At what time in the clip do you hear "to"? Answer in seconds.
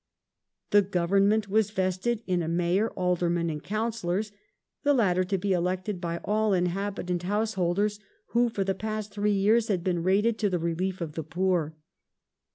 5.25-5.37, 10.39-10.49